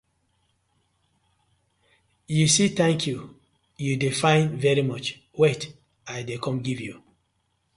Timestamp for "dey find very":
3.97-4.81